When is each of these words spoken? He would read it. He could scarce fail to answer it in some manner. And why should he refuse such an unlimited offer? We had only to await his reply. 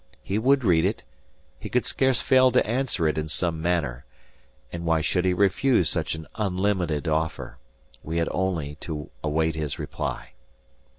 He 0.23 0.39
would 0.39 0.63
read 0.63 0.83
it. 0.83 1.03
He 1.59 1.69
could 1.69 1.85
scarce 1.85 2.21
fail 2.21 2.51
to 2.53 2.65
answer 2.65 3.07
it 3.07 3.19
in 3.19 3.27
some 3.29 3.61
manner. 3.61 4.03
And 4.71 4.83
why 4.83 5.01
should 5.01 5.25
he 5.25 5.33
refuse 5.35 5.89
such 5.89 6.15
an 6.15 6.25
unlimited 6.33 7.07
offer? 7.07 7.59
We 8.01 8.17
had 8.17 8.27
only 8.31 8.77
to 8.81 9.11
await 9.23 9.53
his 9.53 9.77
reply. 9.77 10.31